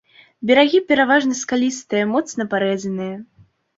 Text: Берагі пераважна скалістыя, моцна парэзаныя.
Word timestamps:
Берагі 0.51 0.79
пераважна 0.91 1.37
скалістыя, 1.41 2.03
моцна 2.15 2.43
парэзаныя. 2.55 3.15